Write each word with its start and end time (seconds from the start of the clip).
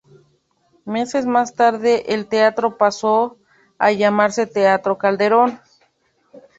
Meses 0.85 1.27
más 1.27 1.53
tarde 1.53 2.15
el 2.15 2.25
teatro 2.25 2.75
pasó 2.75 3.37
a 3.77 3.91
llamarse 3.91 4.47
Teatro 4.47 4.97
Calderón. 4.97 5.61